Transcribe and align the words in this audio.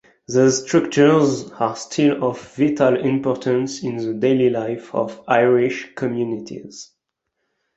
These 0.27 0.63
structures 0.63 1.51
are 1.59 1.75
still 1.75 2.23
of 2.25 2.55
vital 2.55 2.97
importance 2.99 3.83
in 3.83 3.97
the 3.97 4.15
daily 4.15 4.49
life 4.49 4.95
of 4.95 5.23
Irish 5.27 5.93
communities. 5.95 6.89